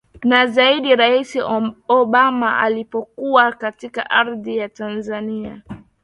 na 0.23 0.47
zaidi 0.47 0.95
Rais 0.95 1.35
Obama 1.87 2.59
alipokuwa 2.59 3.51
katika 3.53 4.09
ardhi 4.09 4.57
ya 4.57 4.69
Tanzania 4.69 5.61